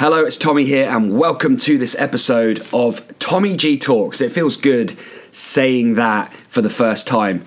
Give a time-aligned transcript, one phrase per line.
[0.00, 4.20] Hello, it's Tommy here, and welcome to this episode of Tommy G Talks.
[4.20, 4.96] It feels good
[5.32, 7.44] saying that for the first time.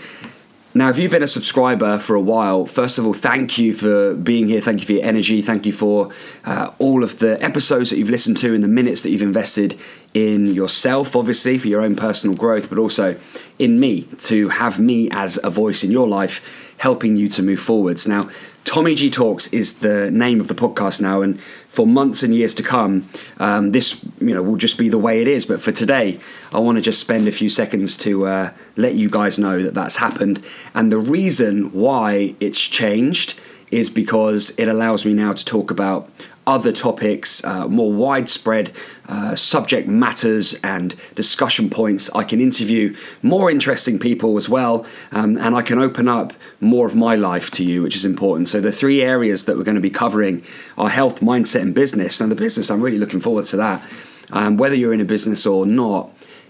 [0.73, 4.15] Now, if you've been a subscriber for a while, first of all, thank you for
[4.15, 4.59] being here.
[4.59, 5.41] Thank you for your energy.
[5.41, 6.11] Thank you for
[6.43, 9.79] uh, all of the episodes that you've listened to and the minutes that you've invested
[10.13, 13.17] in yourself, obviously, for your own personal growth, but also
[13.59, 17.61] in me to have me as a voice in your life, helping you to move
[17.61, 18.09] forwards.
[18.09, 18.29] Now,
[18.63, 22.55] Tommy G Talks is the name of the podcast now, and for months and years
[22.55, 23.07] to come,
[23.37, 25.45] um, this you know will just be the way it is.
[25.45, 26.19] But for today,
[26.53, 29.73] I want to just spend a few seconds to uh, let you guys know that
[29.73, 30.43] that's happened,
[30.73, 33.39] and the reason why it's changed
[33.71, 36.09] is because it allows me now to talk about
[36.47, 38.71] other topics, uh, more widespread
[39.07, 42.13] uh, subject matters and discussion points.
[42.15, 46.87] I can interview more interesting people as well, um, and I can open up more
[46.87, 48.49] of my life to you, which is important.
[48.49, 50.43] So, the three areas that we're going to be covering
[50.77, 52.19] are health, mindset, and business.
[52.19, 53.83] And the business, I'm really looking forward to that.
[54.31, 56.09] Um, whether you're in a business or not,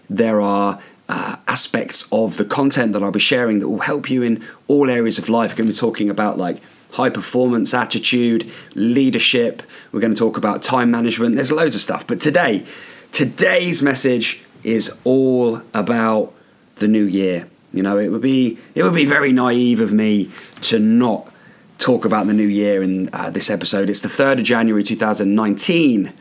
[0.09, 4.23] there are uh, aspects of the content that I'll be sharing that will help you
[4.23, 5.51] in all areas of life.
[5.51, 6.61] We're going to be talking about like
[6.91, 9.63] high performance attitude, leadership.
[9.91, 11.35] We're going to talk about time management.
[11.35, 12.05] There's loads of stuff.
[12.05, 12.65] But today,
[13.11, 16.33] today's message is all about
[16.75, 17.47] the new year.
[17.73, 20.29] You know, it would be it would be very naive of me
[20.61, 21.31] to not
[21.77, 23.89] talk about the new year in uh, this episode.
[23.89, 26.13] It's the third of January 2019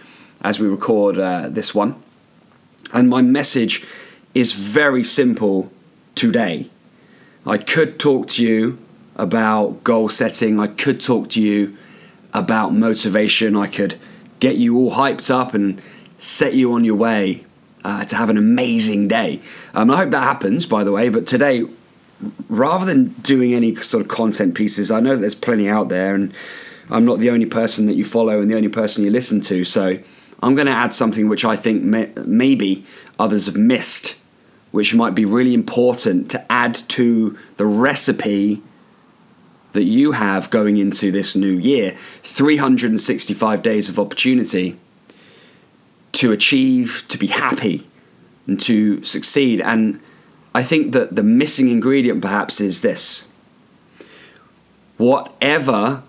[0.43, 2.01] as we record uh, this one,
[2.93, 3.85] and my message
[4.33, 5.71] is very simple
[6.15, 6.71] today.
[7.45, 8.79] I could talk to you
[9.21, 10.59] about goal setting.
[10.59, 11.77] I could talk to you
[12.33, 13.55] about motivation.
[13.55, 13.99] I could
[14.41, 15.81] get you all hyped up and
[16.17, 17.45] set you on your way
[17.85, 19.41] uh, to have an amazing day.
[19.75, 21.11] Um, I hope that happens, by the way.
[21.11, 21.67] But today,
[22.49, 26.15] rather than doing any sort of content pieces, I know that there's plenty out there,
[26.15, 26.33] and
[26.89, 29.65] I'm not the only person that you follow and the only person you listen to.
[29.65, 29.99] So
[30.43, 32.87] I'm going to add something which I think may- maybe
[33.19, 34.19] others have missed,
[34.71, 38.63] which might be really important to add to the recipe
[39.73, 44.77] that you have going into this new year 365 days of opportunity
[46.13, 47.87] to achieve, to be happy,
[48.47, 49.61] and to succeed.
[49.61, 50.01] And
[50.55, 53.29] I think that the missing ingredient perhaps is this
[54.97, 56.03] whatever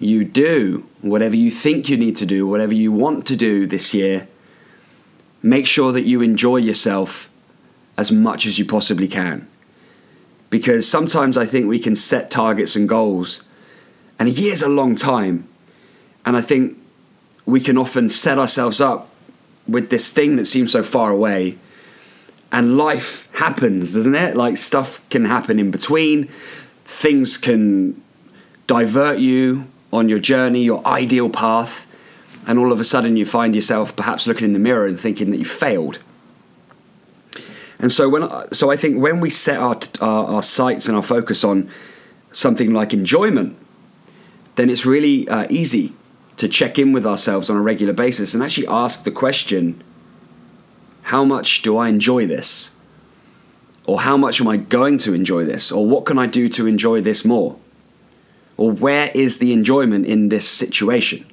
[0.00, 3.94] you do, whatever you think you need to do, whatever you want to do this
[3.94, 4.26] year,
[5.42, 7.30] make sure that you enjoy yourself
[7.96, 9.46] as much as you possibly can
[10.50, 13.42] because sometimes I think we can set targets and goals,
[14.18, 15.48] and a year's a long time,
[16.24, 16.78] and I think
[17.46, 19.08] we can often set ourselves up
[19.66, 21.56] with this thing that seems so far away.
[22.50, 24.34] And life happens, doesn't it?
[24.34, 26.28] Like stuff can happen in between,
[26.84, 28.02] things can
[28.66, 31.86] divert you on your journey, your ideal path,
[32.46, 35.30] and all of a sudden you find yourself perhaps looking in the mirror and thinking
[35.30, 35.98] that you failed.
[37.78, 41.02] And so when so I think when we set our, our, our sights and our
[41.02, 41.70] focus on
[42.32, 43.56] something like enjoyment,
[44.56, 45.92] then it's really uh, easy
[46.36, 49.82] to check in with ourselves on a regular basis and actually ask the question:
[51.02, 52.74] How much do I enjoy this?
[53.86, 55.72] Or how much am I going to enjoy this?
[55.72, 57.56] Or what can I do to enjoy this more?
[58.58, 61.24] Or where is the enjoyment in this situation?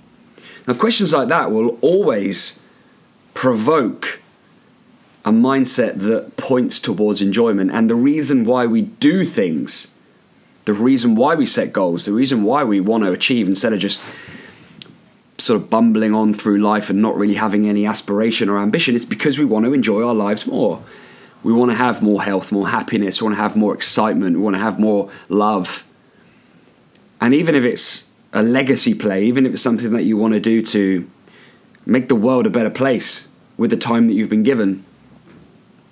[0.66, 2.60] Now, questions like that will always
[3.34, 4.22] provoke
[5.26, 7.72] a mindset that points towards enjoyment.
[7.72, 9.94] And the reason why we do things,
[10.66, 13.80] the reason why we set goals, the reason why we want to achieve instead of
[13.80, 14.04] just
[15.40, 19.04] sort of bumbling on through life and not really having any aspiration or ambition, is
[19.04, 20.84] because we want to enjoy our lives more.
[21.42, 24.44] We want to have more health, more happiness, we want to have more excitement, we
[24.44, 25.84] want to have more love.
[27.20, 30.40] And even if it's a legacy play, even if it's something that you want to
[30.40, 31.10] do to
[31.86, 34.84] make the world a better place with the time that you've been given,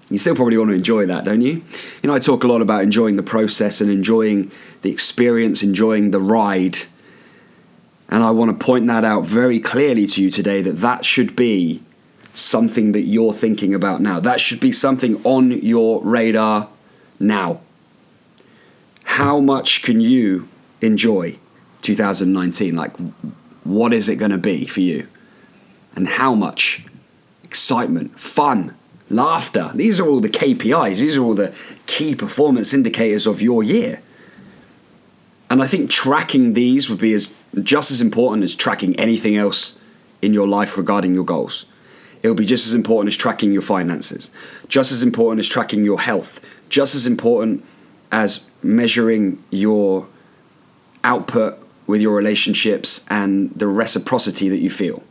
[0.09, 1.63] you still probably want to enjoy that, don't you?
[2.01, 6.11] You know, I talk a lot about enjoying the process and enjoying the experience, enjoying
[6.11, 6.79] the ride.
[8.09, 11.35] And I want to point that out very clearly to you today that that should
[11.35, 11.81] be
[12.33, 14.19] something that you're thinking about now.
[14.19, 16.69] That should be something on your radar
[17.19, 17.61] now.
[19.03, 20.49] How much can you
[20.81, 21.37] enjoy
[21.81, 22.75] 2019?
[22.75, 22.95] Like,
[23.63, 25.07] what is it going to be for you?
[25.95, 26.85] And how much
[27.43, 28.75] excitement, fun,
[29.13, 29.71] laughter.
[29.73, 31.53] These are all the KPIs, these are all the
[31.85, 34.01] key performance indicators of your year.
[35.49, 39.77] And I think tracking these would be as just as important as tracking anything else
[40.21, 41.65] in your life regarding your goals.
[42.23, 44.31] It'll be just as important as tracking your finances,
[44.67, 46.39] just as important as tracking your health,
[46.69, 47.63] just as important
[48.11, 50.07] as measuring your
[51.03, 55.03] output with your relationships and the reciprocity that you feel.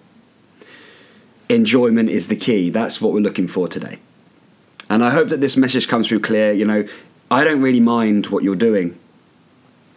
[1.54, 2.70] Enjoyment is the key.
[2.70, 3.99] That's what we're looking for today.
[4.88, 6.52] And I hope that this message comes through clear.
[6.52, 6.87] You know,
[7.31, 8.99] I don't really mind what you're doing.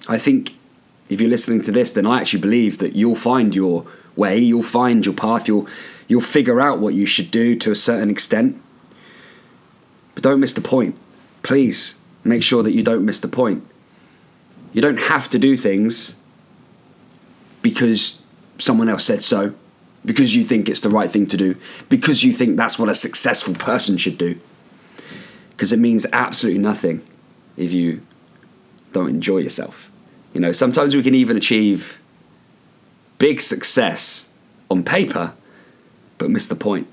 [0.07, 0.55] I think
[1.09, 3.85] if you're listening to this, then I actually believe that you'll find your
[4.15, 5.67] way, you'll find your path, you'll
[6.07, 8.61] you'll figure out what you should do to a certain extent.
[10.13, 10.95] But don't miss the point.
[11.43, 13.65] Please make sure that you don't miss the point.
[14.71, 16.17] You don't have to do things
[17.61, 18.23] because
[18.59, 19.53] someone else said so,
[20.05, 21.55] because you think it's the right thing to do,
[21.89, 24.39] because you think that's what a successful person should do.
[25.49, 27.01] Because it means absolutely nothing
[27.57, 28.01] if you
[28.93, 29.89] don't enjoy yourself.
[30.33, 31.99] You know, sometimes we can even achieve
[33.17, 34.29] big success
[34.69, 35.33] on paper,
[36.17, 36.87] but miss the point.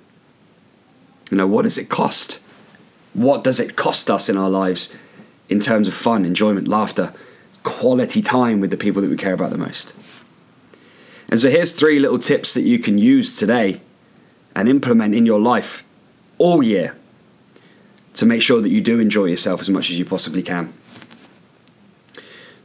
[1.30, 2.40] You know, what does it cost?
[3.14, 4.94] What does it cost us in our lives
[5.48, 7.12] in terms of fun, enjoyment, laughter,
[7.62, 9.92] quality time with the people that we care about the most?
[11.32, 13.80] And so here's three little tips that you can use today
[14.54, 15.82] and implement in your life
[16.36, 16.94] all year
[18.12, 20.74] to make sure that you do enjoy yourself as much as you possibly can.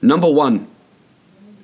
[0.01, 0.67] Number one,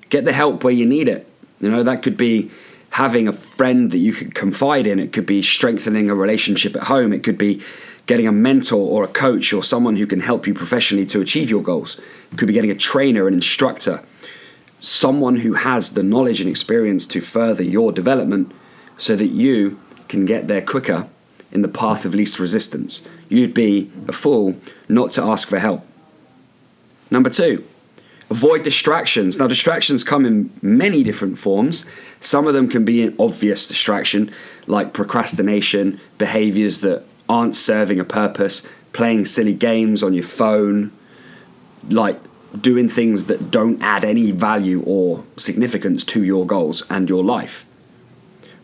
[0.07, 1.27] get the help where you need it.
[1.59, 2.49] You know, that could be
[2.91, 6.83] having a friend that you could confide in, it could be strengthening a relationship at
[6.83, 7.61] home, it could be
[8.05, 11.49] getting a mentor or a coach or someone who can help you professionally to achieve
[11.49, 11.99] your goals,
[12.31, 14.01] it could be getting a trainer, an instructor,
[14.83, 18.51] someone who has the knowledge and experience to further your development
[18.97, 21.07] so that you can get there quicker
[21.53, 23.07] in the path of least resistance.
[23.29, 24.57] You'd be a fool
[24.89, 25.87] not to ask for help.
[27.09, 27.63] Number two,
[28.29, 29.39] avoid distractions.
[29.39, 31.85] Now, distractions come in many different forms.
[32.19, 34.31] Some of them can be an obvious distraction,
[34.67, 40.91] like procrastination, behaviors that aren't serving a purpose, playing silly games on your phone,
[41.87, 42.19] like
[42.59, 47.65] doing things that don't add any value or significance to your goals and your life.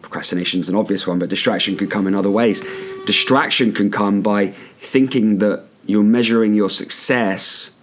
[0.02, 2.64] Procrastination is an obvious one, but distraction can come in other ways.
[3.06, 4.48] Distraction can come by
[4.78, 7.78] thinking that you're measuring your success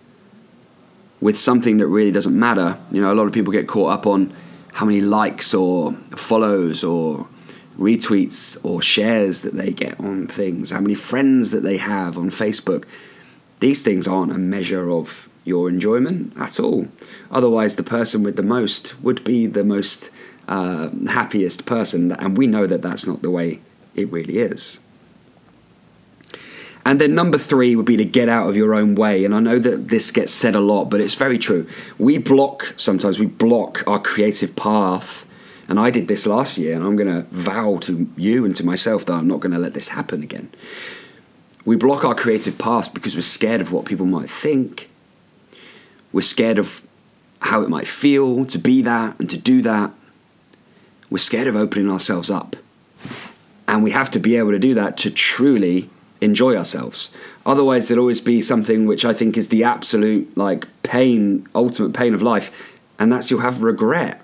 [1.20, 2.78] with something that really doesn't matter.
[2.92, 4.34] You know, a lot of people get caught up on
[4.74, 7.26] how many likes or follows or
[7.78, 12.30] retweets or shares that they get on things, how many friends that they have on
[12.30, 12.84] Facebook.
[13.60, 16.88] These things aren't a measure of your enjoyment at all.
[17.30, 20.10] Otherwise, the person with the most would be the most
[20.48, 23.60] uh, happiest person, and we know that that's not the way
[23.94, 24.80] it really is.
[26.84, 29.24] And then number three would be to get out of your own way.
[29.24, 31.66] And I know that this gets said a lot, but it's very true.
[31.98, 35.26] We block, sometimes we block our creative path.
[35.68, 38.64] And I did this last year, and I'm going to vow to you and to
[38.64, 40.52] myself that I'm not going to let this happen again.
[41.64, 44.88] We block our creative path because we're scared of what people might think.
[46.12, 46.86] We're scared of
[47.40, 49.92] how it might feel to be that and to do that.
[51.10, 52.56] We're scared of opening ourselves up.
[53.68, 57.12] And we have to be able to do that to truly enjoy ourselves.
[57.44, 62.14] Otherwise, there'll always be something which I think is the absolute, like, pain, ultimate pain
[62.14, 64.20] of life, and that's you'll have regret.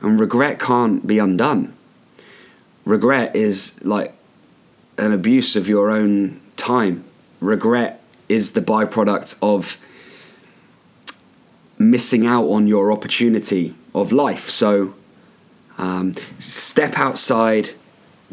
[0.00, 1.74] And regret can't be undone.
[2.84, 4.14] Regret is like
[4.98, 7.04] an abuse of your own time.
[7.40, 9.78] Regret is the byproduct of
[11.90, 14.50] missing out on your opportunity of life.
[14.50, 14.94] So
[15.78, 17.70] um, step outside,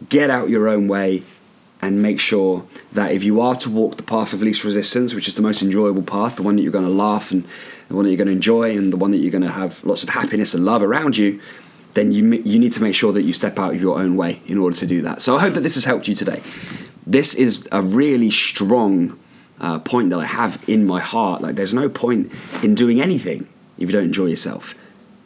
[0.09, 1.23] get out your own way,
[1.81, 5.27] and make sure that if you are to walk the path of least resistance, which
[5.27, 7.43] is the most enjoyable path, the one that you're going to laugh and
[7.87, 9.83] the one that you're going to enjoy, and the one that you're going to have
[9.83, 11.41] lots of happiness and love around you,
[11.93, 14.41] then you you need to make sure that you step out of your own way
[14.45, 15.21] in order to do that.
[15.21, 16.41] So I hope that this has helped you today.
[17.05, 19.17] This is a really strong
[19.61, 21.41] uh, point that I have in my heart.
[21.41, 22.31] Like, there's no point
[22.63, 24.75] in doing anything if you don't enjoy yourself.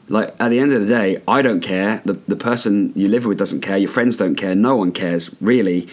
[0.07, 2.01] Like, at the end of the day, I don't care.
[2.05, 3.77] The, the person you live with doesn't care.
[3.77, 4.53] Your friends don't care.
[4.53, 5.87] No one cares, really,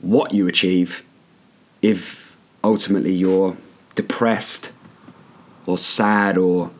[0.00, 1.02] what you achieve
[1.82, 3.56] if ultimately you're
[3.94, 4.72] depressed
[5.66, 6.70] or sad or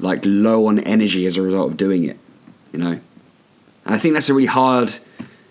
[0.00, 2.18] like low on energy as a result of doing it,
[2.72, 2.98] you know?
[3.84, 4.94] And I think that's a really hard,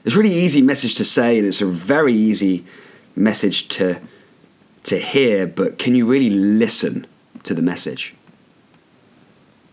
[0.04, 2.66] it's a really easy message to say, and it's a very easy
[3.16, 4.00] message to
[4.84, 7.06] to hear, but can you really listen
[7.44, 8.16] to the message?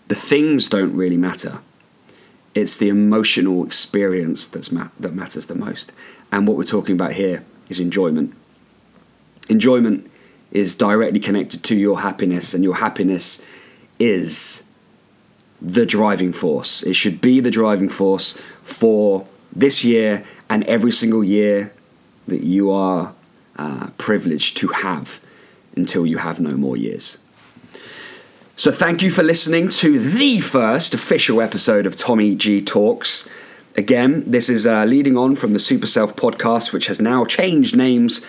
[0.09, 1.61] The things don't really matter.
[2.54, 5.92] It's the emotional experience that's ma- that matters the most.
[6.30, 8.35] And what we're talking about here is enjoyment.
[9.49, 10.11] Enjoyment
[10.50, 13.45] is directly connected to your happiness, and your happiness
[13.99, 14.68] is
[15.61, 16.83] the driving force.
[16.83, 21.73] It should be the driving force for this year and every single year
[22.26, 23.14] that you are
[23.59, 25.21] uh, privileged to have
[25.77, 27.19] until you have no more years.
[28.57, 33.29] So, thank you for listening to the first official episode of Tommy G Talks.
[33.77, 37.77] Again, this is uh, leading on from the Super Self podcast, which has now changed
[37.77, 38.27] names.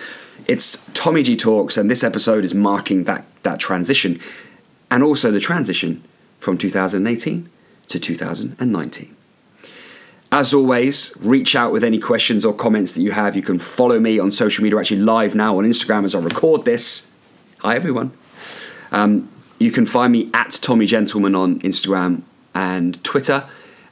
[0.47, 4.19] It's Tommy G Talks, and this episode is marking that, that transition
[4.91, 6.03] and also the transition
[6.39, 7.49] from 2018
[7.87, 9.15] to 2019.
[10.31, 13.35] As always, reach out with any questions or comments that you have.
[13.35, 16.65] You can follow me on social media, actually live now on Instagram as I record
[16.65, 17.09] this.
[17.59, 18.11] Hi, everyone.
[18.91, 22.21] Um, you can find me at Tommy Gentleman on Instagram
[22.53, 23.45] and Twitter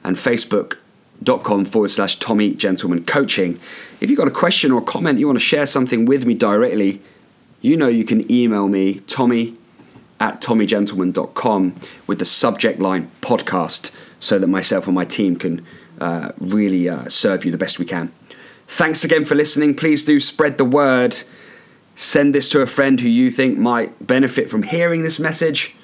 [0.04, 3.58] and Facebook.com forward slash Tommy Gentleman Coaching.
[4.00, 6.34] If you've got a question or a comment, you want to share something with me
[6.34, 7.02] directly,
[7.60, 9.56] you know you can email me, Tommy
[10.20, 11.74] at tommygentleman.com
[12.06, 13.90] with the subject line podcast
[14.20, 15.64] so that myself and my team can
[16.00, 18.12] uh, really uh, serve you the best we can.
[18.66, 19.74] Thanks again for listening.
[19.74, 21.16] Please do spread the word.
[21.96, 25.74] Send this to a friend who you think might benefit from hearing this message.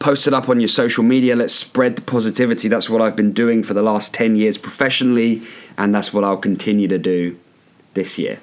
[0.00, 1.36] Post it up on your social media.
[1.36, 2.68] Let's spread the positivity.
[2.68, 5.42] That's what I've been doing for the last 10 years professionally,
[5.76, 7.38] and that's what I'll continue to do
[7.94, 8.40] this year.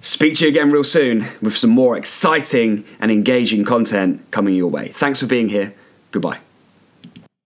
[0.00, 4.70] Speak to you again real soon with some more exciting and engaging content coming your
[4.70, 4.88] way.
[4.88, 5.74] Thanks for being here.
[6.12, 6.45] Goodbye.